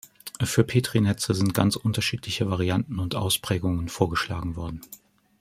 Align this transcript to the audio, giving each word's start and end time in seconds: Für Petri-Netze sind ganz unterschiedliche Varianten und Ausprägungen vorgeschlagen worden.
Für 0.41 0.63
Petri-Netze 0.63 1.35
sind 1.35 1.53
ganz 1.53 1.75
unterschiedliche 1.75 2.49
Varianten 2.49 2.97
und 2.97 3.13
Ausprägungen 3.13 3.87
vorgeschlagen 3.87 4.55
worden. 4.55 4.81